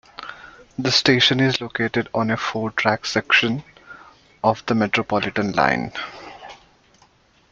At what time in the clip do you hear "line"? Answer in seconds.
5.51-5.91